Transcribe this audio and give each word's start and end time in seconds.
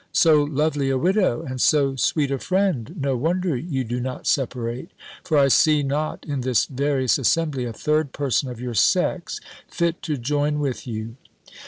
"So 0.13 0.43
lovely 0.43 0.89
a 0.89 0.97
widow, 0.97 1.43
and 1.43 1.61
so 1.61 1.95
sweet 1.95 2.31
a 2.31 2.39
friend! 2.39 2.95
no 2.99 3.15
wonder 3.15 3.55
you 3.55 3.83
do 3.83 3.99
not 3.99 4.25
separate: 4.25 4.89
for 5.23 5.37
I 5.37 5.47
see 5.47 5.83
not 5.83 6.25
in 6.25 6.41
this 6.41 6.65
various 6.65 7.19
assembly 7.19 7.65
a 7.65 7.71
third 7.71 8.11
person 8.11 8.49
of 8.49 8.59
your 8.59 8.73
sex 8.73 9.39
fit 9.67 10.01
to 10.01 10.17
join 10.17 10.57
with 10.57 10.87
you." 10.87 11.17